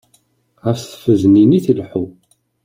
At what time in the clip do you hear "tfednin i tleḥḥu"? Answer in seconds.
0.81-2.05